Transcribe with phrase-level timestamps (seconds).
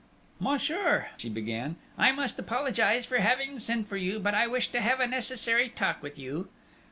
[0.39, 4.81] "Monsieur," she began, "I must apologise for having sent for you, but I wished to
[4.81, 6.49] have a necessary talk with you."